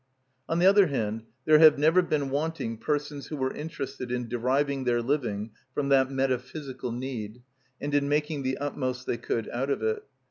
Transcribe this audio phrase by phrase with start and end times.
[0.49, 4.83] On the other hand, there have never been wanting persons who were interested in deriving
[4.83, 7.43] their living from that metaphysical need,
[7.79, 10.01] and in making the utmost they could out of it.